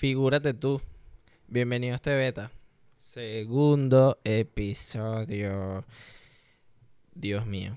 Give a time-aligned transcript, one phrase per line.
[0.00, 0.80] Figúrate tú.
[1.46, 2.50] Bienvenido a este beta.
[2.96, 5.84] Segundo episodio.
[7.12, 7.76] Dios mío.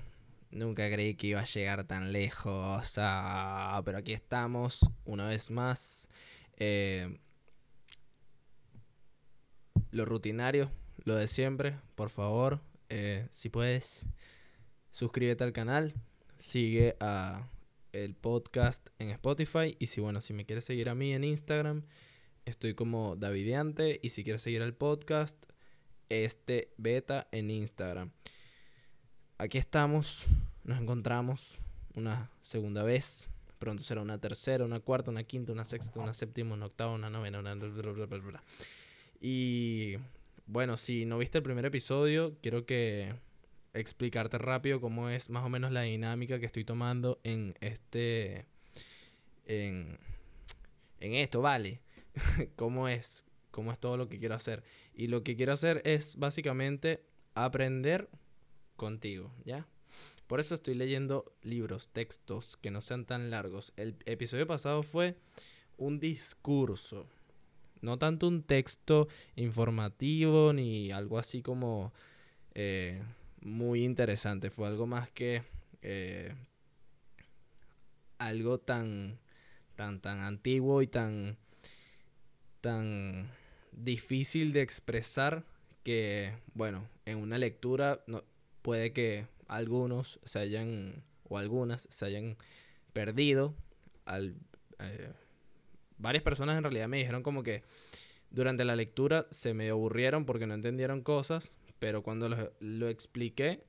[0.50, 2.94] Nunca creí que iba a llegar tan lejos.
[2.96, 6.08] Ah, pero aquí estamos una vez más.
[6.56, 7.18] Eh,
[9.90, 10.70] lo rutinario,
[11.04, 11.76] lo de siempre.
[11.94, 14.06] Por favor, eh, si puedes,
[14.90, 15.92] suscríbete al canal.
[16.38, 17.50] Sigue a
[17.92, 19.76] el podcast en Spotify.
[19.78, 21.84] Y si bueno, si me quieres seguir a mí en Instagram,
[22.44, 24.00] estoy como Davidiante.
[24.02, 25.36] Y si quieres seguir al podcast,
[26.08, 28.10] este beta en Instagram.
[29.38, 30.26] Aquí estamos,
[30.62, 31.58] nos encontramos
[31.94, 33.28] una segunda vez.
[33.58, 37.10] Pronto será una tercera, una cuarta, una quinta, una sexta, una séptima, una octava, una
[37.10, 37.56] novena, una...
[39.20, 39.96] Y
[40.46, 43.14] bueno, si no viste el primer episodio, quiero que
[43.72, 48.46] explicarte rápido cómo es más o menos la dinámica que estoy tomando en este
[49.46, 49.98] en,
[51.00, 51.80] en esto, ¿vale?
[52.56, 54.62] cómo es, cómo es todo lo que quiero hacer.
[54.94, 58.08] Y lo que quiero hacer es básicamente aprender
[58.76, 59.66] contigo, ¿ya?
[60.26, 63.72] Por eso estoy leyendo libros, textos que no sean tan largos.
[63.76, 65.16] El episodio pasado fue
[65.76, 67.06] un discurso,
[67.82, 71.92] no tanto un texto informativo ni algo así como
[72.54, 73.02] eh,
[73.42, 74.50] muy interesante.
[74.50, 75.42] Fue algo más que
[75.82, 76.34] eh,
[78.18, 79.18] algo tan,
[79.76, 81.36] tan, tan antiguo y tan,
[82.64, 83.28] tan
[83.72, 85.44] difícil de expresar
[85.82, 88.24] que, bueno, en una lectura no,
[88.62, 92.38] puede que algunos se hayan, o algunas se hayan
[92.94, 93.54] perdido.
[94.06, 94.34] Al,
[94.78, 95.12] eh,
[95.98, 97.62] varias personas en realidad me dijeron como que
[98.30, 103.62] durante la lectura se me aburrieron porque no entendieron cosas, pero cuando lo, expliqué,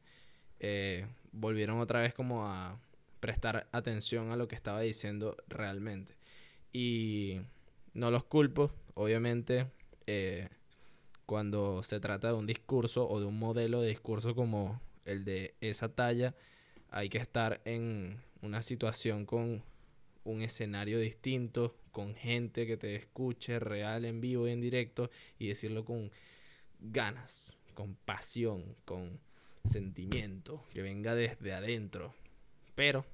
[0.62, 2.80] eh, volvieron otra vez como a
[3.20, 6.16] prestar atención a lo que estaba diciendo realmente.
[6.72, 7.42] Y
[7.96, 9.68] no los culpo, obviamente,
[10.06, 10.50] eh,
[11.26, 15.56] cuando se trata de un discurso o de un modelo de discurso como el de
[15.62, 16.36] esa talla,
[16.92, 19.64] hay que estar en una situación con
[20.24, 25.48] un escenario distinto, con gente que te escuche real, en vivo y en directo, y
[25.48, 26.12] decirlo con
[26.80, 29.20] ganas, con pasión, con
[29.64, 32.14] sentimiento, que venga desde adentro.
[32.76, 33.06] Pero,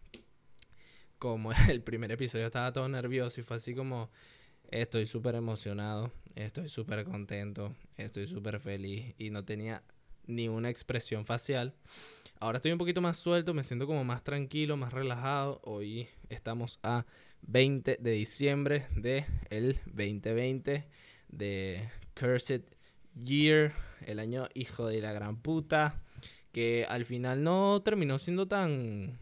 [1.19, 4.09] como el primer episodio estaba todo nervioso y fue así como,
[4.71, 9.83] estoy súper emocionado, estoy súper contento, estoy súper feliz y no tenía
[10.25, 11.75] ni una expresión facial.
[12.39, 15.59] Ahora estoy un poquito más suelto, me siento como más tranquilo, más relajado.
[15.63, 17.05] Hoy estamos a
[17.43, 20.87] 20 de diciembre de el 2020
[21.27, 21.89] de
[22.19, 22.63] Cursed
[23.23, 23.73] Year,
[24.05, 26.01] el año hijo de la gran puta,
[26.53, 29.19] que al final no terminó siendo tan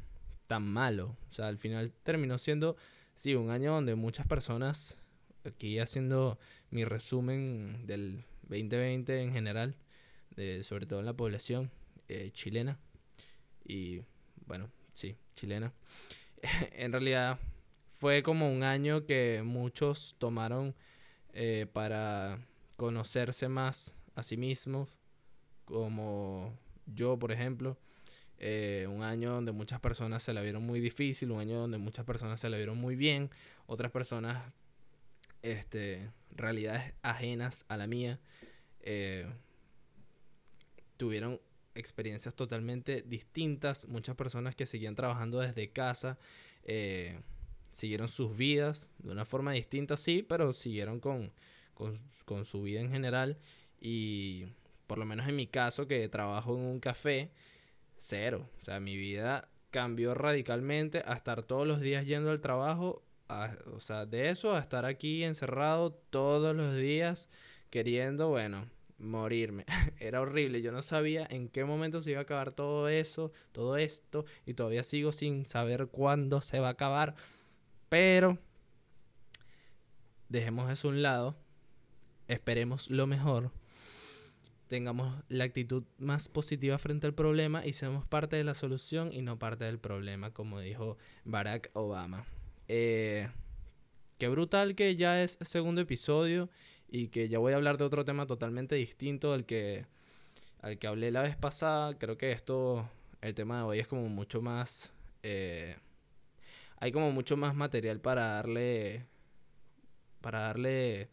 [0.47, 2.75] tan malo, o sea, al final terminó siendo
[3.13, 4.98] sí un año donde muchas personas
[5.49, 6.39] aquí haciendo
[6.71, 9.75] mi resumen del 2020 en general
[10.63, 11.71] sobre todo en la población
[12.07, 12.79] eh, chilena.
[13.63, 14.01] Y
[14.45, 15.73] bueno, sí, chilena.
[16.71, 17.39] en realidad
[17.91, 20.75] fue como un año que muchos tomaron
[21.33, 22.39] eh, para
[22.77, 24.89] conocerse más a sí mismos,
[25.65, 27.77] como yo, por ejemplo.
[28.41, 32.05] Eh, un año donde muchas personas se la vieron muy difícil, un año donde muchas
[32.05, 33.29] personas se la vieron muy bien,
[33.67, 34.41] otras personas,
[35.41, 38.19] este, realidades ajenas a la mía,
[40.97, 41.39] tuvieron
[41.75, 43.87] experiencias totalmente distintas.
[43.87, 46.17] Muchas personas que seguían trabajando desde casa
[46.63, 47.19] eh,
[47.71, 51.31] siguieron sus vidas de una forma distinta, sí, pero siguieron con,
[52.25, 53.37] con, su vida en general.
[53.79, 54.47] Y
[54.87, 57.31] por lo menos en mi caso, que trabajo en un café,
[57.95, 58.49] cero.
[58.61, 63.03] O sea, mi vida cambió radicalmente a estar todos los días yendo al trabajo.
[63.73, 67.29] O sea, de eso a estar aquí encerrado todos los días
[67.69, 68.67] queriendo, bueno,
[68.97, 69.65] morirme.
[69.99, 70.61] Era horrible.
[70.61, 74.25] Yo no sabía en qué momento se iba a acabar todo eso, todo esto.
[74.45, 77.15] Y todavía sigo sin saber cuándo se va a acabar.
[77.87, 78.37] Pero
[80.27, 81.35] dejemos eso a un lado.
[82.27, 83.51] Esperemos lo mejor.
[84.67, 89.23] Tengamos la actitud más positiva frente al problema y seamos parte de la solución y
[89.23, 92.27] no parte del problema, como dijo Barack Obama.
[92.69, 93.27] Eh,
[94.19, 96.49] qué brutal que ya es segundo episodio
[96.87, 99.85] y que ya voy a hablar de otro tema totalmente distinto al que,
[100.61, 101.97] al que hablé la vez pasada.
[101.97, 102.87] Creo que esto,
[103.21, 104.91] el tema de hoy es como mucho más...
[105.23, 105.75] Eh,
[106.77, 109.05] hay como mucho más material para darle...
[110.21, 111.09] Para darle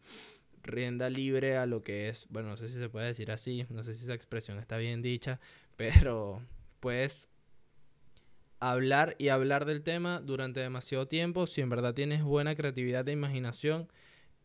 [0.63, 3.83] rienda libre a lo que es, bueno, no sé si se puede decir así, no
[3.83, 5.39] sé si esa expresión está bien dicha,
[5.77, 6.41] pero
[6.81, 7.29] puedes
[8.59, 13.11] hablar y hablar del tema durante demasiado tiempo si en verdad tienes buena creatividad e
[13.11, 13.87] imaginación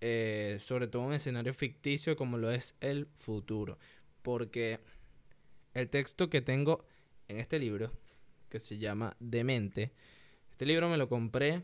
[0.01, 3.79] eh, sobre todo un escenario ficticio como lo es el futuro.
[4.23, 4.81] Porque
[5.75, 6.85] el texto que tengo
[7.29, 7.93] en este libro,
[8.49, 9.93] que se llama Demente,
[10.51, 11.63] este libro me lo compré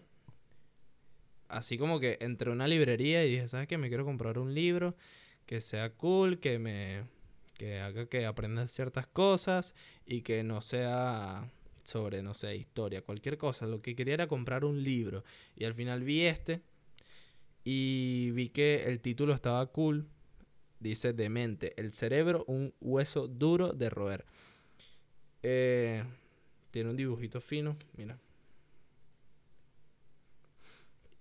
[1.48, 3.76] así como que entré a una librería y dije, ¿sabes qué?
[3.76, 4.94] Me quiero comprar un libro
[5.46, 7.04] que sea cool, que me
[7.54, 9.74] que haga que aprenda ciertas cosas
[10.06, 11.50] y que no sea
[11.88, 13.66] sobre, no sé, historia, cualquier cosa.
[13.66, 15.24] Lo que quería era comprar un libro.
[15.56, 16.60] Y al final vi este
[17.64, 20.06] y vi que el título estaba cool.
[20.80, 24.24] Dice Demente, el cerebro, un hueso duro de roer.
[25.42, 26.04] Eh,
[26.70, 28.18] tiene un dibujito fino, mira.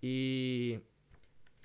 [0.01, 0.79] Y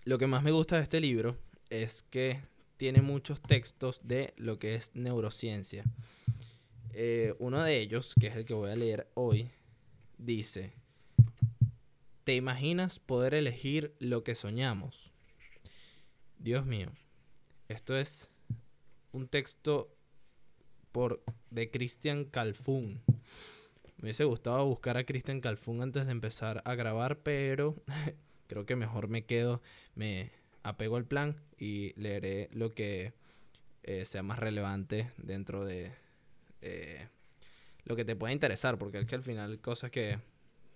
[0.05, 1.37] lo que más me gusta de este libro
[1.71, 2.41] es que
[2.77, 5.85] tiene muchos textos de lo que es neurociencia.
[6.95, 9.51] Eh, uno de ellos, que es el que voy a leer hoy,
[10.19, 10.73] dice,
[12.25, 15.11] ¿te imaginas poder elegir lo que soñamos?
[16.39, 16.89] Dios mío,
[17.69, 18.31] esto es
[19.13, 19.95] un texto
[20.91, 23.01] por, de Christian Calfun.
[23.97, 27.77] Me hubiese gustado buscar a Christian Calfun antes de empezar a grabar, pero
[28.49, 29.63] creo que mejor me quedo,
[29.95, 30.31] me
[30.63, 33.15] apego al plan y leeré lo que
[33.83, 35.93] eh, sea más relevante dentro de
[36.63, 37.09] eh,
[37.85, 40.19] lo que te pueda interesar, porque es que al final cosas que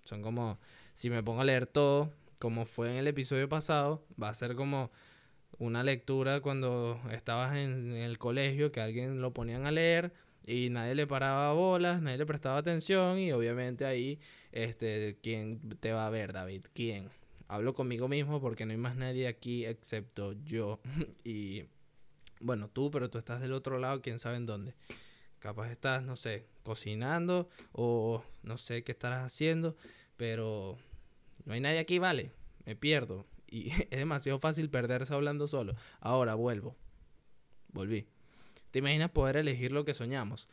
[0.03, 0.59] son como,
[0.93, 4.55] si me pongo a leer todo, como fue en el episodio pasado, va a ser
[4.55, 4.91] como
[5.59, 10.13] una lectura cuando estabas en el colegio, que alguien lo ponían a leer
[10.45, 14.19] y nadie le paraba bolas, nadie le prestaba atención y obviamente ahí,
[14.51, 16.65] este, ¿quién te va a ver, David?
[16.73, 17.09] ¿Quién?
[17.47, 20.79] Hablo conmigo mismo porque no hay más nadie aquí excepto yo
[21.23, 21.63] y,
[22.39, 24.73] bueno, tú, pero tú estás del otro lado, quién sabe en dónde.
[25.39, 29.75] Capaz estás, no sé, cocinando o no sé qué estarás haciendo,
[30.17, 30.77] pero
[31.45, 32.31] no hay nadie aquí, vale,
[32.65, 33.25] me pierdo.
[33.47, 35.75] Y es demasiado fácil perderse hablando solo.
[35.99, 36.75] Ahora vuelvo.
[37.69, 38.07] Volví.
[38.71, 40.47] ¿Te imaginas poder elegir lo que soñamos?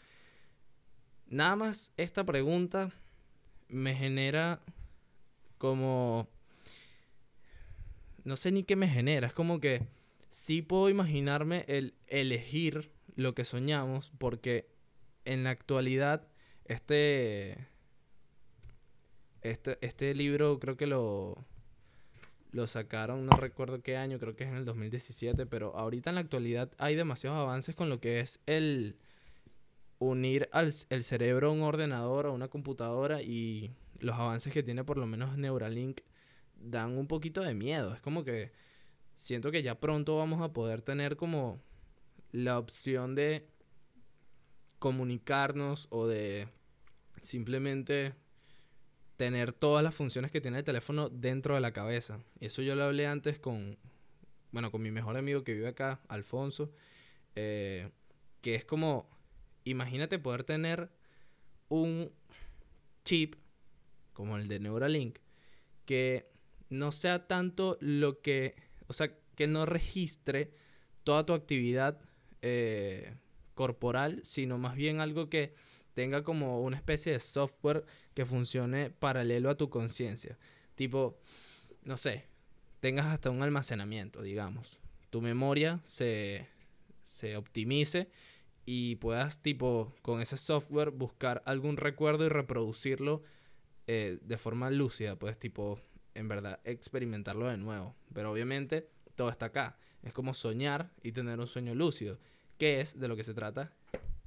[1.27, 2.93] Nada más esta pregunta
[3.69, 4.61] me genera
[5.59, 6.29] como...
[8.25, 9.87] No sé ni qué me genera, es como que
[10.31, 14.74] sí puedo imaginarme el elegir lo que soñamos porque
[15.25, 16.27] en la actualidad
[16.65, 17.69] este,
[19.43, 21.45] este, este libro creo que lo,
[22.53, 26.15] lo sacaron, no recuerdo qué año, creo que es en el 2017, pero ahorita en
[26.17, 28.97] la actualidad hay demasiados avances con lo que es el
[29.99, 34.63] unir al, el cerebro a un ordenador o a una computadora y los avances que
[34.63, 36.01] tiene por lo menos Neuralink
[36.57, 37.95] dan un poquito de miedo.
[37.95, 38.53] Es como que
[39.15, 41.61] siento que ya pronto vamos a poder tener como
[42.33, 43.49] la opción de
[44.85, 46.47] comunicarnos o de
[47.23, 48.13] simplemente
[49.17, 52.21] tener todas las funciones que tiene el teléfono dentro de la cabeza.
[52.39, 53.79] Eso yo lo hablé antes con,
[54.53, 56.71] bueno, con mi mejor amigo que vive acá, Alfonso,
[57.35, 57.93] eh,
[58.43, 59.09] que es como,
[59.65, 60.91] imagínate poder tener
[61.71, 62.13] un
[63.07, 63.37] chip
[64.13, 65.19] como el de Neuralink,
[65.87, 66.31] que
[66.69, 68.55] no sea tanto lo que,
[68.87, 70.53] o sea, que no registre
[71.05, 72.03] toda tu actividad
[72.43, 73.15] eh,
[73.55, 75.55] corporal, sino más bien algo que
[75.95, 77.85] tenga como una especie de software
[78.15, 80.39] que funcione paralelo a tu conciencia.
[80.75, 81.17] Tipo,
[81.83, 82.27] no sé,
[82.81, 84.81] tengas hasta un almacenamiento, digamos.
[85.11, 86.49] Tu memoria se,
[87.03, 88.11] se optimice
[88.67, 93.23] y puedas, tipo, con ese software buscar algún recuerdo y reproducirlo
[93.87, 95.17] eh, de forma lúcida.
[95.17, 95.79] Puedes, tipo,
[96.15, 97.95] en verdad, experimentarlo de nuevo.
[98.13, 99.79] Pero obviamente todo está acá.
[100.03, 102.19] Es como soñar y tener un sueño lúcido,
[102.59, 103.73] que es de lo que se trata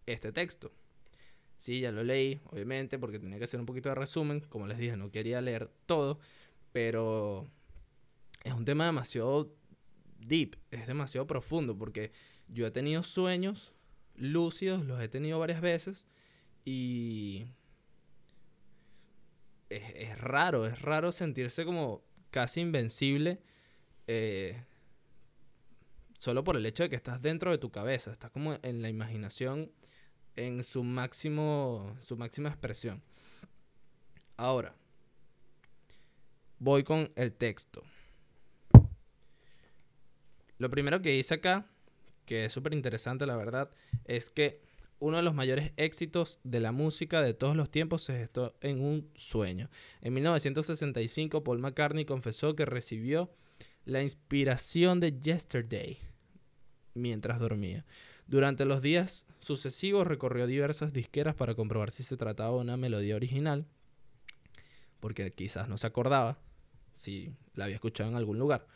[0.05, 0.71] este texto.
[1.57, 4.41] Sí, ya lo leí, obviamente, porque tenía que hacer un poquito de resumen.
[4.41, 6.19] Como les dije, no quería leer todo,
[6.71, 7.49] pero
[8.43, 9.53] es un tema demasiado
[10.19, 12.11] deep, es demasiado profundo, porque
[12.47, 13.73] yo he tenido sueños
[14.15, 16.05] lúcidos, los he tenido varias veces,
[16.63, 17.47] y
[19.69, 23.39] es, raro, es raro sentirse como casi invencible.
[24.07, 24.63] Eh,
[26.17, 28.89] solo por el hecho de que estás dentro de tu cabeza, estás como en la
[28.89, 29.71] imaginación
[30.35, 33.01] en su máximo, su máxima expresión.
[34.37, 34.75] Ahora,
[36.59, 37.83] voy con el texto.
[40.59, 41.67] Lo primero que hice acá,
[42.25, 43.71] que es súper interesante la verdad,
[44.05, 44.61] es que
[44.99, 48.81] uno de los mayores éxitos de la música de todos los tiempos se gestó en
[48.81, 49.69] un sueño.
[50.01, 53.31] En 1965, Paul McCartney confesó que recibió
[53.87, 55.97] la inspiración de Yesterday
[56.93, 57.85] mientras dormía.
[58.27, 63.15] Durante los días sucesivos recorrió diversas disqueras para comprobar si se trataba de una melodía
[63.15, 63.65] original,
[64.99, 66.37] porque quizás no se acordaba
[66.95, 68.67] si la había escuchado en algún lugar.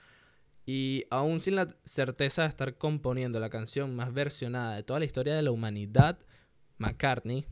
[0.66, 5.06] Y aún sin la certeza de estar componiendo la canción más versionada de toda la
[5.06, 6.20] historia de la humanidad,
[6.78, 7.46] McCartney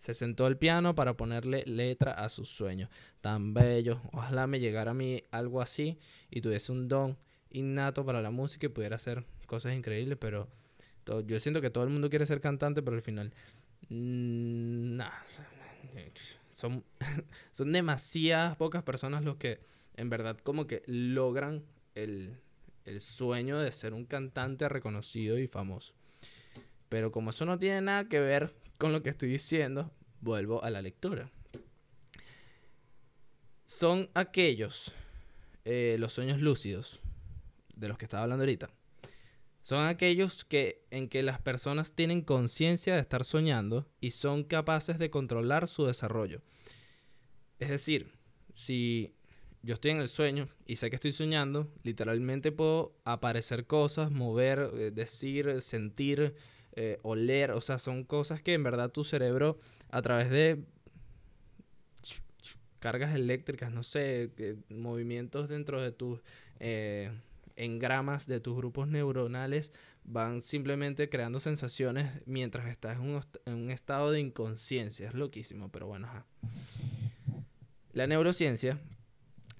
[0.00, 2.88] se sentó al piano para ponerle letra a sus sueños.
[3.20, 4.00] Tan bello.
[4.14, 5.98] Ojalá me llegara a mí algo así
[6.30, 7.18] y tuviese un don
[7.50, 10.48] innato para la música y pudiera hacer cosas increíbles, pero
[11.26, 13.34] yo siento que todo el mundo quiere ser cantante, pero al final...
[13.90, 15.00] Mm,
[16.48, 16.82] son,
[17.50, 19.60] son demasiadas pocas personas los que
[19.96, 21.62] en verdad como que logran
[21.94, 22.38] el,
[22.86, 25.92] el sueño de ser un cantante reconocido y famoso.
[26.88, 30.70] Pero como eso no tiene nada que ver con lo que estoy diciendo, vuelvo a
[30.70, 31.30] la lectura.
[33.66, 34.94] Son aquellos,
[35.66, 37.02] eh, los sueños lúcidos,
[37.76, 38.70] de los que estaba hablando ahorita.
[39.60, 44.98] Son aquellos que, en que las personas tienen conciencia de estar soñando y son capaces
[44.98, 46.40] de controlar su desarrollo.
[47.58, 48.10] Es decir,
[48.54, 49.14] si
[49.60, 54.70] yo estoy en el sueño y sé que estoy soñando, literalmente puedo aparecer cosas, mover,
[54.72, 56.34] eh, decir, sentir,
[56.72, 59.58] eh, oler, o sea, son cosas que en verdad tu cerebro
[59.90, 60.64] a través de
[62.78, 64.30] cargas eléctricas, no sé,
[64.70, 66.20] movimientos dentro de tus
[66.58, 67.10] eh,
[67.56, 69.72] engramas de tus grupos neuronales
[70.04, 75.08] van simplemente creando sensaciones mientras estás en un, en un estado de inconsciencia.
[75.08, 76.08] Es loquísimo, pero bueno.
[77.92, 78.80] La neurociencia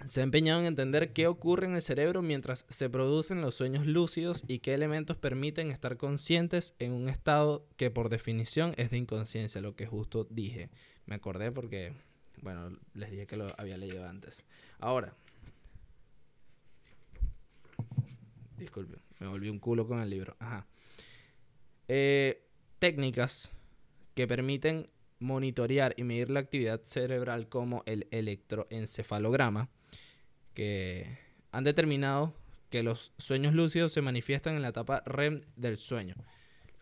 [0.05, 3.87] se ha empeñado en entender qué ocurre en el cerebro mientras se producen los sueños
[3.87, 8.99] lúcidos y qué elementos permiten estar conscientes en un estado que por definición es de
[8.99, 10.71] inconsciencia, lo que justo dije.
[11.07, 11.93] Me acordé porque,
[12.43, 14.45] bueno, les dije que lo había leído antes.
[14.79, 15.15] Ahora,
[18.57, 20.37] disculpe, me volví un culo con el libro.
[20.39, 20.67] Ajá.
[21.89, 22.47] Eh,
[22.79, 23.51] técnicas
[24.15, 24.89] que permiten
[25.21, 29.69] monitorear y medir la actividad cerebral como el electroencefalograma
[30.55, 31.19] que
[31.53, 32.35] han determinado
[32.71, 36.15] que los sueños lúcidos se manifiestan en la etapa REM del sueño.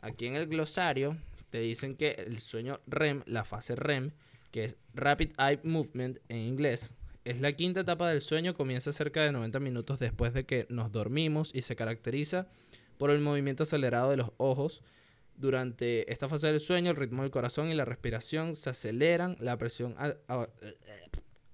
[0.01, 1.17] Aquí en el glosario
[1.51, 4.13] te dicen que el sueño REM, la fase REM,
[4.51, 6.91] que es Rapid Eye Movement en inglés,
[7.25, 10.93] es la quinta etapa del sueño, comienza cerca de 90 minutos después de que nos
[10.93, 12.47] dormimos y se caracteriza
[12.97, 14.83] por el movimiento acelerado de los ojos.
[15.39, 19.57] Durante esta fase del sueño, el ritmo del corazón y la respiración se aceleran, la
[19.57, 19.95] presión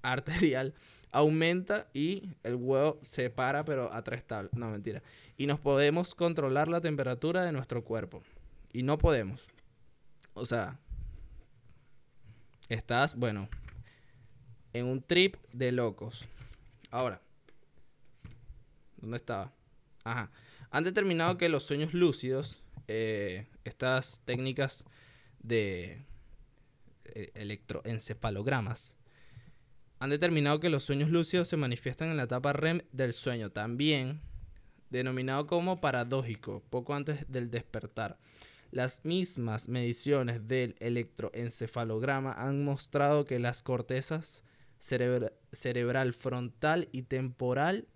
[0.02, 0.74] arterial
[1.10, 4.52] aumenta y el huevo se para, pero a tres tablas.
[4.54, 5.02] No, mentira.
[5.36, 8.22] Y nos podemos controlar la temperatura de nuestro cuerpo.
[8.72, 9.46] Y no podemos.
[10.32, 10.80] O sea,
[12.68, 13.48] estás, bueno,
[14.72, 16.26] en un trip de locos.
[16.90, 17.20] Ahora,
[18.96, 19.52] ¿dónde estaba?
[20.02, 20.30] Ajá.
[20.70, 24.84] Han determinado que los sueños lúcidos, eh, estas técnicas
[25.40, 26.04] de
[27.04, 28.94] eh, electroencefalogramas,
[30.00, 34.20] han determinado que los sueños lúcidos se manifiestan en la etapa REM del sueño, también
[34.90, 38.18] denominado como paradójico, poco antes del despertar.
[38.70, 44.42] Las mismas mediciones del electroencefalograma han mostrado que las cortezas
[44.78, 47.86] cerebral frontal y temporal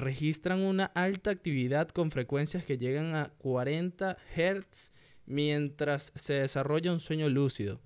[0.00, 4.92] registran una alta actividad con frecuencias que llegan a 40 Hz
[5.26, 7.80] mientras se desarrolla un sueño lúcido.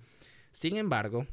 [0.51, 1.27] Sin embargo,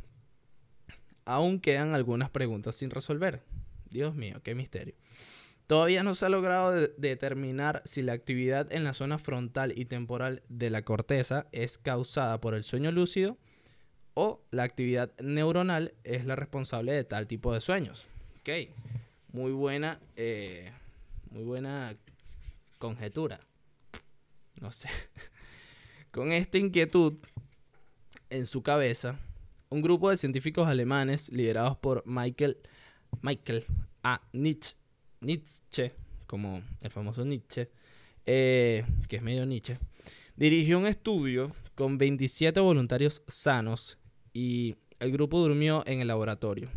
[1.24, 3.42] aún quedan algunas preguntas sin resolver.
[3.88, 4.94] Dios mío, qué misterio.
[5.66, 10.42] Todavía no se ha logrado determinar si la actividad en la zona frontal y temporal
[10.48, 13.38] de la corteza es causada por el sueño lúcido
[14.14, 18.06] o la actividad neuronal es la responsable de tal tipo de sueños.
[18.40, 18.50] Ok,
[19.32, 20.70] muy buena, eh,
[21.30, 21.96] muy buena
[22.78, 23.40] conjetura.
[24.60, 24.88] No sé.
[26.10, 27.14] Con esta inquietud
[28.30, 29.18] en su cabeza,
[29.70, 32.58] un grupo de científicos alemanes liderados por Michael,
[33.22, 33.64] Michael
[34.02, 34.20] A.
[34.32, 35.92] Nietzsche,
[36.26, 37.70] como el famoso Nietzsche,
[38.26, 39.78] eh, que es medio Nietzsche,
[40.36, 43.98] dirigió un estudio con 27 voluntarios sanos
[44.34, 46.70] y el grupo durmió en el laboratorio.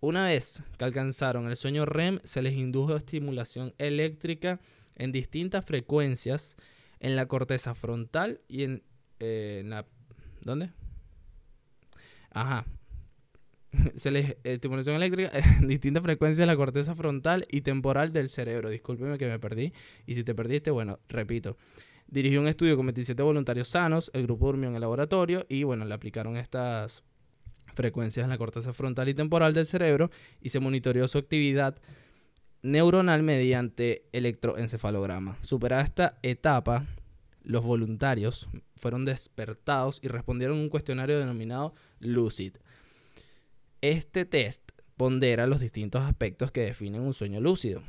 [0.00, 4.60] Una vez que alcanzaron el sueño REM, se les indujo estimulación eléctrica
[4.94, 6.56] en distintas frecuencias
[7.00, 8.82] en la corteza frontal y en,
[9.18, 9.86] eh, la...
[10.42, 10.70] ¿Dónde?
[12.30, 12.64] Ajá.
[13.96, 18.70] Se les estimulación eléctrica en distintas frecuencias de la corteza frontal y temporal del cerebro.
[18.70, 19.72] Discúlpeme que me perdí.
[20.06, 21.56] Y si te perdiste, bueno, repito.
[22.06, 24.10] Dirigió un estudio con 27 voluntarios sanos.
[24.14, 27.02] El grupo durmió en el laboratorio y, bueno, le aplicaron estas
[27.78, 31.80] frecuencias en la corteza frontal y temporal del cerebro y se monitoreó su actividad
[32.60, 35.38] neuronal mediante electroencefalograma.
[35.42, 36.86] Superada esta etapa,
[37.44, 42.56] los voluntarios fueron despertados y respondieron un cuestionario denominado Lucid.
[43.80, 47.84] Este test pondera los distintos aspectos que definen un sueño lúcido.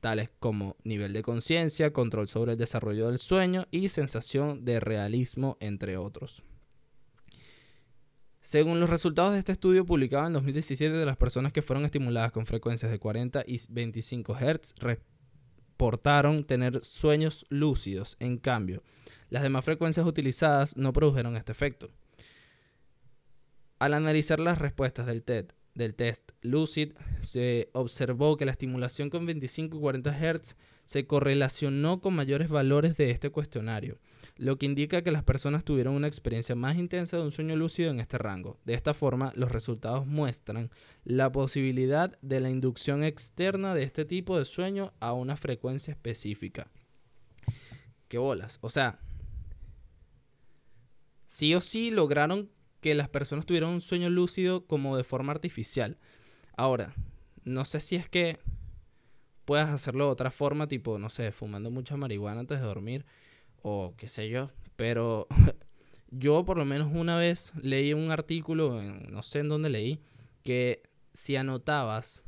[0.00, 5.56] tales como nivel de conciencia, control sobre el desarrollo del sueño y sensación de realismo,
[5.60, 6.44] entre otros.
[8.48, 12.32] Según los resultados de este estudio publicado en 2017 de las personas que fueron estimuladas
[12.32, 18.16] con frecuencias de 40 y 25 Hz, reportaron tener sueños lúcidos.
[18.20, 18.82] En cambio,
[19.28, 21.90] las demás frecuencias utilizadas no produjeron este efecto.
[23.78, 25.22] Al analizar las respuestas del
[25.74, 30.56] del test Lucid, se observó que la estimulación con 25 y 40 Hz
[30.88, 33.98] se correlacionó con mayores valores de este cuestionario,
[34.38, 37.90] lo que indica que las personas tuvieron una experiencia más intensa de un sueño lúcido
[37.90, 38.58] en este rango.
[38.64, 40.70] De esta forma, los resultados muestran
[41.04, 46.70] la posibilidad de la inducción externa de este tipo de sueño a una frecuencia específica.
[48.08, 48.56] ¿Qué bolas?
[48.62, 48.98] O sea,
[51.26, 52.48] sí o sí lograron
[52.80, 55.98] que las personas tuvieran un sueño lúcido como de forma artificial.
[56.56, 56.94] Ahora,
[57.44, 58.38] no sé si es que
[59.48, 63.06] puedas hacerlo de otra forma, tipo, no sé, fumando mucha marihuana antes de dormir
[63.62, 65.26] o qué sé yo, pero
[66.10, 70.02] yo por lo menos una vez leí un artículo, no sé en dónde leí,
[70.44, 70.82] que
[71.14, 72.26] si anotabas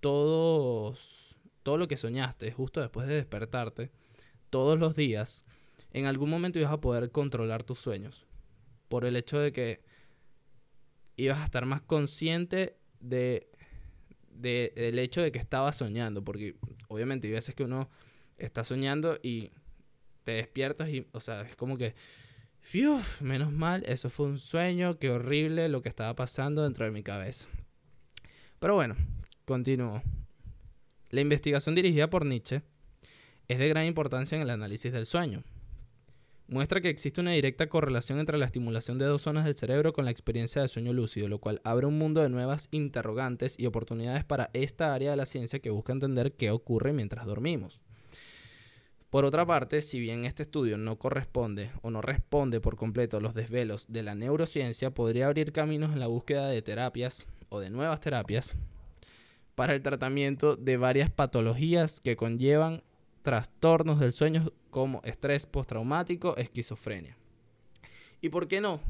[0.00, 3.92] todos, todo lo que soñaste justo después de despertarte,
[4.50, 5.44] todos los días,
[5.92, 8.26] en algún momento ibas a poder controlar tus sueños.
[8.88, 9.80] Por el hecho de que
[11.14, 13.48] ibas a estar más consciente de,
[14.38, 16.56] del hecho de que estabas soñando, porque
[16.88, 17.90] obviamente hay veces que uno
[18.36, 19.50] está soñando y
[20.24, 21.94] te despiertas y, o sea, es como que,
[22.60, 26.90] fiu, menos mal, eso fue un sueño, qué horrible lo que estaba pasando dentro de
[26.90, 27.48] mi cabeza.
[28.58, 28.96] Pero bueno,
[29.44, 30.02] continúo.
[31.10, 32.62] La investigación dirigida por Nietzsche
[33.48, 35.42] es de gran importancia en el análisis del sueño
[36.48, 40.04] muestra que existe una directa correlación entre la estimulación de dos zonas del cerebro con
[40.06, 44.24] la experiencia de sueño lúcido, lo cual abre un mundo de nuevas interrogantes y oportunidades
[44.24, 47.80] para esta área de la ciencia que busca entender qué ocurre mientras dormimos.
[49.10, 53.20] Por otra parte, si bien este estudio no corresponde o no responde por completo a
[53.20, 57.70] los desvelos de la neurociencia, podría abrir caminos en la búsqueda de terapias o de
[57.70, 58.54] nuevas terapias
[59.54, 62.82] para el tratamiento de varias patologías que conllevan
[63.22, 67.16] trastornos del sueño como estrés postraumático, esquizofrenia.
[68.20, 68.80] ¿Y por qué no?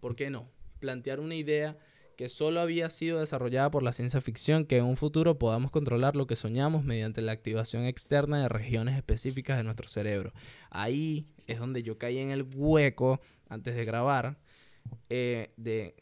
[0.00, 0.48] ¿Por qué no?
[0.80, 1.76] Plantear una idea
[2.16, 6.16] que solo había sido desarrollada por la ciencia ficción, que en un futuro podamos controlar
[6.16, 10.32] lo que soñamos mediante la activación externa de regiones específicas de nuestro cerebro.
[10.68, 14.36] Ahí es donde yo caí en el hueco antes de grabar
[15.08, 15.94] eh, de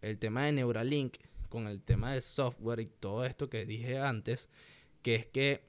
[0.00, 1.18] el tema de Neuralink
[1.50, 4.48] con el tema del software y todo esto que dije antes,
[5.02, 5.66] que es que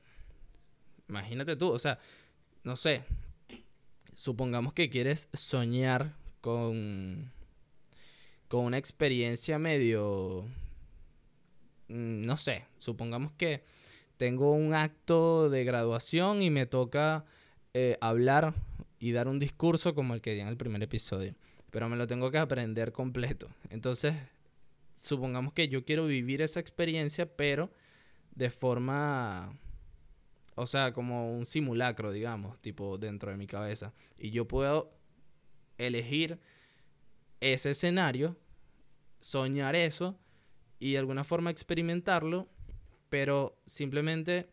[1.10, 2.00] imagínate tú, o sea,
[2.64, 3.04] no sé,
[4.14, 7.32] supongamos que quieres soñar con,
[8.48, 10.46] con una experiencia medio,
[11.90, 13.64] mm, no sé, supongamos que
[14.18, 17.26] tengo un acto de graduación y me toca
[17.74, 18.54] eh, hablar
[19.00, 21.36] y dar un discurso como el que di en el primer episodio,
[21.72, 23.50] pero me lo tengo que aprender completo.
[23.70, 24.14] Entonces,
[24.96, 27.70] supongamos que yo quiero vivir esa experiencia, pero
[28.36, 29.58] de forma
[30.56, 33.94] o sea, como un simulacro, digamos, tipo dentro de mi cabeza.
[34.18, 34.92] Y yo puedo
[35.78, 36.40] elegir
[37.40, 38.38] ese escenario,
[39.20, 40.18] soñar eso
[40.80, 42.48] y de alguna forma experimentarlo,
[43.10, 44.50] pero simplemente,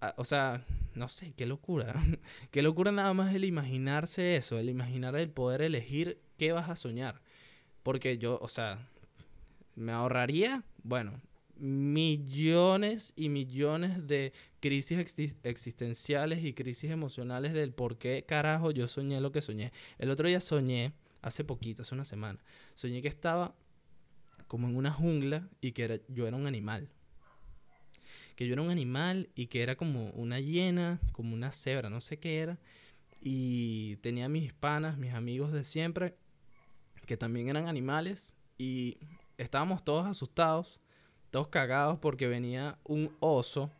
[0.00, 1.94] ah, o sea, no sé, qué locura.
[2.50, 6.76] qué locura nada más el imaginarse eso, el imaginar el poder elegir qué vas a
[6.76, 7.20] soñar.
[7.82, 8.88] Porque yo, o sea,
[9.74, 11.20] me ahorraría, bueno,
[11.62, 14.98] millones y millones de crisis
[15.44, 19.72] existenciales y crisis emocionales del por qué carajo yo soñé lo que soñé.
[19.98, 22.40] El otro día soñé, hace poquito, hace una semana,
[22.74, 23.54] soñé que estaba
[24.48, 26.88] como en una jungla y que yo era un animal.
[28.34, 32.00] Que yo era un animal y que era como una hiena, como una cebra, no
[32.00, 32.58] sé qué era.
[33.20, 36.16] Y tenía mis panas, mis amigos de siempre,
[37.06, 38.34] que también eran animales.
[38.58, 38.98] Y
[39.38, 40.81] estábamos todos asustados
[41.32, 43.70] todos cagados porque venía un oso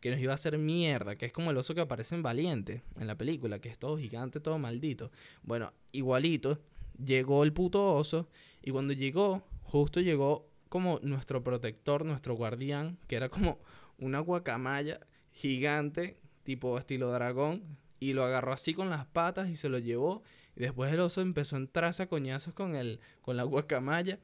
[0.00, 2.82] que nos iba a hacer mierda, que es como el oso que aparece en Valiente,
[2.98, 5.10] en la película, que es todo gigante, todo maldito.
[5.42, 6.60] Bueno, igualito,
[7.02, 8.28] llegó el puto oso
[8.60, 13.60] y cuando llegó, justo llegó como nuestro protector, nuestro guardián, que era como
[13.98, 17.62] una guacamaya gigante, tipo estilo dragón,
[18.00, 20.22] y lo agarró así con las patas y se lo llevó.
[20.56, 24.18] Y después el oso empezó a entrarse a coñazos con, el, con la guacamaya.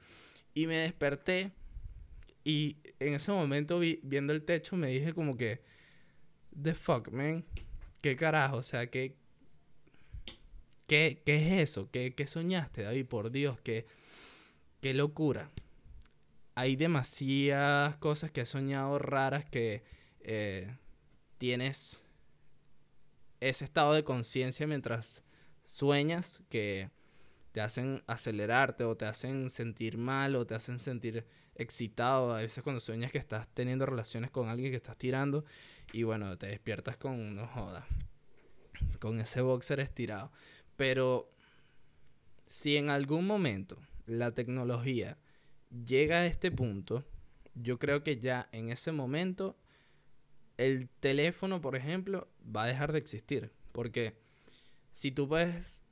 [0.52, 1.52] Y me desperté
[2.44, 5.62] y en ese momento, vi, viendo el techo, me dije como que,
[6.60, 7.44] the fuck, man.
[8.00, 8.56] ¿Qué carajo?
[8.56, 9.16] O sea, ¿qué,
[10.86, 11.90] qué, qué es eso?
[11.90, 13.06] ¿Qué, ¿Qué, soñaste, David?
[13.06, 13.86] Por Dios, qué,
[14.80, 15.50] qué locura.
[16.54, 19.84] Hay demasiadas cosas que he soñado raras que,
[20.20, 20.76] eh,
[21.42, 22.04] tienes
[23.40, 25.24] ese estado de conciencia mientras
[25.64, 26.88] sueñas que
[27.50, 32.34] te hacen acelerarte o te hacen sentir mal o te hacen sentir excitado.
[32.34, 35.44] A veces cuando sueñas que estás teniendo relaciones con alguien que estás tirando
[35.92, 37.86] y bueno, te despiertas con, no joda,
[38.98, 40.32] con ese boxer estirado.
[40.76, 41.30] Pero
[42.46, 45.18] si en algún momento la tecnología
[45.86, 47.04] llega a este punto,
[47.54, 49.56] yo creo que ya en ese momento
[50.56, 53.52] el teléfono, por ejemplo, va a dejar de existir.
[53.72, 54.16] Porque
[54.90, 55.82] si tú puedes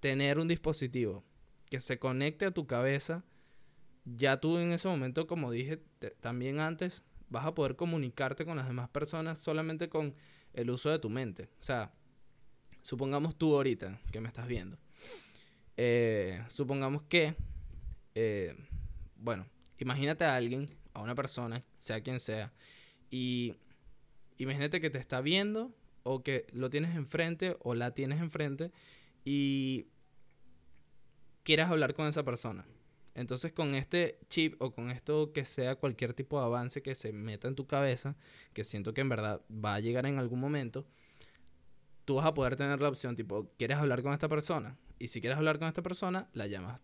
[0.00, 1.24] tener un dispositivo
[1.70, 3.24] que se conecte a tu cabeza,
[4.16, 5.82] ya tú en ese momento, como dije
[6.20, 10.14] también antes, vas a poder comunicarte con las demás personas solamente con
[10.54, 11.48] el uso de tu mente.
[11.60, 11.92] O sea,
[12.82, 14.78] supongamos tú ahorita que me estás viendo.
[15.76, 17.36] Eh, supongamos que,
[18.14, 18.56] eh,
[19.16, 19.46] bueno,
[19.78, 22.52] imagínate a alguien, a una persona, sea quien sea,
[23.10, 23.54] y
[24.38, 28.72] imagínate que te está viendo o que lo tienes enfrente o la tienes enfrente
[29.24, 29.86] y
[31.44, 32.66] quieras hablar con esa persona.
[33.18, 37.12] Entonces con este chip o con esto que sea cualquier tipo de avance que se
[37.12, 38.14] meta en tu cabeza,
[38.52, 40.86] que siento que en verdad va a llegar en algún momento,
[42.04, 44.78] tú vas a poder tener la opción tipo, ¿quieres hablar con esta persona?
[45.00, 46.80] Y si quieres hablar con esta persona, la llamas.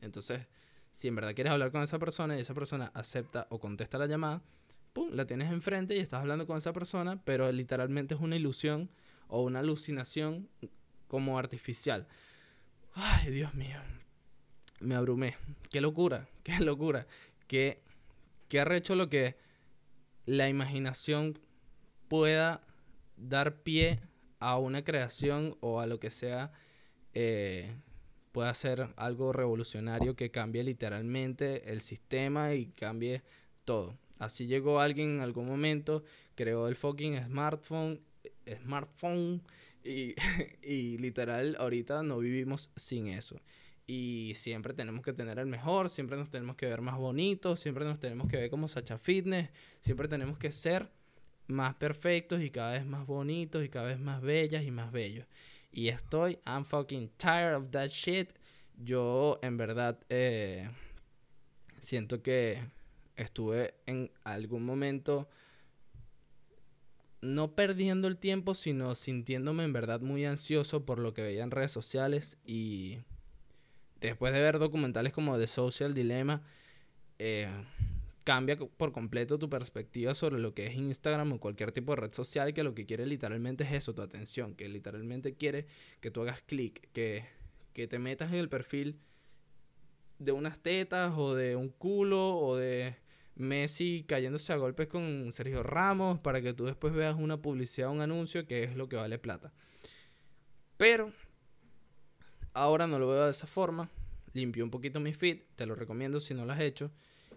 [0.00, 0.48] Entonces,
[0.90, 4.06] si en verdad quieres hablar con esa persona y esa persona acepta o contesta la
[4.06, 4.42] llamada,
[4.92, 5.10] ¡pum!
[5.12, 8.90] La tienes enfrente y estás hablando con esa persona, pero literalmente es una ilusión
[9.28, 10.48] o una alucinación
[11.06, 12.08] como artificial.
[12.94, 13.78] Ay, Dios mío.
[14.82, 15.36] Me abrumé.
[15.70, 17.06] Qué locura, qué locura.
[17.46, 17.80] Qué,
[18.48, 19.36] qué arrecho lo que
[20.26, 21.34] la imaginación
[22.08, 22.60] pueda
[23.16, 24.00] dar pie
[24.38, 26.52] a una creación o a lo que sea.
[27.14, 27.74] Eh,
[28.32, 33.22] pueda ser algo revolucionario que cambie literalmente el sistema y cambie
[33.64, 33.96] todo.
[34.18, 36.02] Así llegó alguien en algún momento,
[36.34, 38.00] creó el fucking smartphone,
[38.62, 39.42] smartphone
[39.84, 40.14] y,
[40.98, 43.36] literal, ahorita no vivimos sin eso.
[43.86, 47.84] Y siempre tenemos que tener el mejor, siempre nos tenemos que ver más bonitos, siempre
[47.84, 50.90] nos tenemos que ver como Sacha Fitness, siempre tenemos que ser
[51.48, 55.26] más perfectos y cada vez más bonitos y cada vez más bellas y más bellos.
[55.72, 58.32] Y estoy, I'm fucking tired of that shit.
[58.76, 60.70] Yo en verdad eh,
[61.80, 62.62] siento que
[63.16, 65.28] estuve en algún momento
[67.20, 71.52] no perdiendo el tiempo, sino sintiéndome en verdad muy ansioso por lo que veía en
[71.52, 72.98] redes sociales y
[74.02, 76.42] después de ver documentales como The Social Dilemma,
[77.18, 77.48] eh,
[78.24, 82.12] cambia por completo tu perspectiva sobre lo que es Instagram o cualquier tipo de red
[82.12, 85.66] social que lo que quiere literalmente es eso, tu atención, que literalmente quiere
[86.00, 87.24] que tú hagas clic, que,
[87.72, 88.98] que te metas en el perfil
[90.18, 92.96] de unas tetas o de un culo o de
[93.34, 98.00] Messi cayéndose a golpes con Sergio Ramos para que tú después veas una publicidad un
[98.02, 99.52] anuncio que es lo que vale plata.
[100.76, 101.12] Pero
[102.54, 103.88] ahora no lo veo de esa forma.
[104.34, 106.90] Limpio un poquito mi feed, te lo recomiendo si no lo has hecho.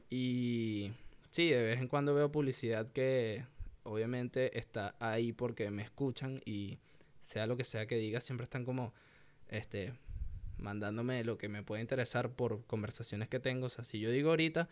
[0.09, 0.91] Y
[1.31, 3.43] sí, de vez en cuando veo publicidad que
[3.83, 6.79] obviamente está ahí porque me escuchan y
[7.19, 8.93] sea lo que sea que diga, siempre están como
[9.49, 9.93] este
[10.57, 13.67] mandándome lo que me puede interesar por conversaciones que tengo.
[13.67, 14.69] O sea, si yo digo ahorita,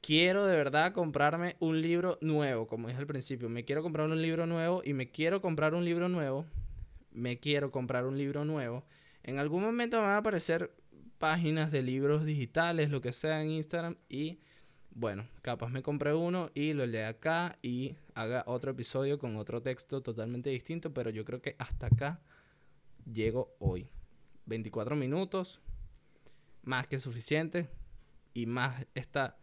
[0.00, 4.20] quiero de verdad comprarme un libro nuevo, como dije al principio, me quiero comprar un
[4.20, 6.46] libro nuevo y me quiero comprar un libro nuevo,
[7.12, 8.84] me quiero comprar un libro nuevo.
[9.22, 10.74] En algún momento me van a aparecer
[11.18, 14.40] páginas de libros digitales, lo que sea en Instagram y
[14.92, 19.62] bueno, capaz me compré uno y lo lea acá y haga otro episodio con otro
[19.62, 22.20] texto totalmente distinto, pero yo creo que hasta acá
[23.10, 23.88] llego hoy.
[24.46, 25.60] 24 minutos,
[26.62, 27.70] más que suficiente
[28.34, 29.38] y más está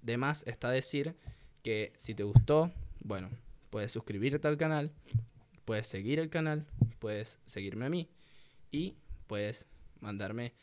[0.00, 1.16] de más está decir
[1.62, 2.72] que si te gustó,
[3.04, 3.28] bueno,
[3.70, 4.92] puedes suscribirte al canal,
[5.64, 6.66] puedes seguir el canal,
[7.00, 8.08] puedes seguirme a mí
[8.70, 9.66] y puedes
[10.00, 10.54] mandarme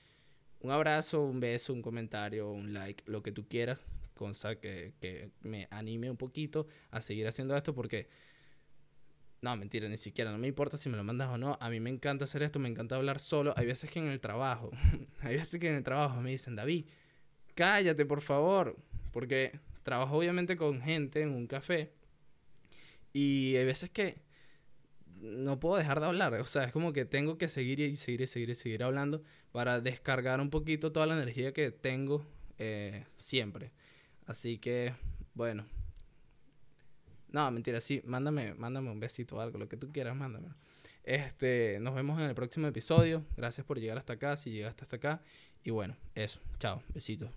[0.59, 5.31] un abrazo, un beso, un comentario, un like, lo que tú quieras, cosa que, que
[5.41, 8.07] me anime un poquito a seguir haciendo esto porque...
[9.41, 10.31] No, mentira, ni siquiera.
[10.31, 11.57] No me importa si me lo mandas o no.
[11.59, 13.53] A mí me encanta hacer esto, me encanta hablar solo.
[13.57, 14.71] Hay veces que en el trabajo,
[15.19, 16.85] hay veces que en el trabajo me dicen, David,
[17.53, 18.77] cállate, por favor.
[19.11, 21.91] Porque trabajo obviamente con gente en un café
[23.13, 24.17] y hay veces que
[25.23, 26.33] no puedo dejar de hablar.
[26.35, 29.23] O sea, es como que tengo que seguir y seguir y seguir y seguir hablando
[29.51, 32.25] para descargar un poquito toda la energía que tengo
[32.57, 33.71] eh, siempre.
[34.25, 34.93] Así que,
[35.33, 35.65] bueno.
[37.29, 40.49] No, mentira, sí, mándame, mándame un besito o algo, lo que tú quieras, mándame.
[41.03, 43.25] Este, nos vemos en el próximo episodio.
[43.35, 45.21] Gracias por llegar hasta acá, si llegaste hasta acá.
[45.63, 46.41] Y bueno, eso.
[46.59, 47.29] Chao, besitos.